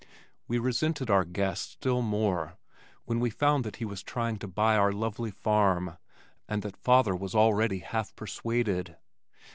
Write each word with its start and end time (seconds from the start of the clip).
We 0.47 0.57
resented 0.57 1.11
our 1.11 1.23
guest 1.23 1.73
still 1.73 2.01
more 2.01 2.57
when 3.05 3.19
we 3.19 3.29
found 3.29 3.63
that 3.63 3.75
he 3.75 3.85
was 3.85 4.01
trying 4.01 4.39
to 4.39 4.47
buy 4.47 4.75
our 4.75 4.91
lovely 4.91 5.29
farm 5.29 5.99
and 6.49 6.63
that 6.63 6.75
father 6.77 7.15
was 7.15 7.35
already 7.35 7.77
half 7.81 8.15
persuaded. 8.15 8.97